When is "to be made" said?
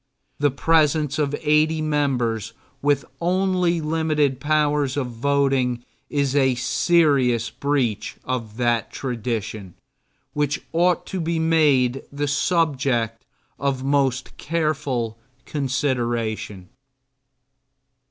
11.05-12.01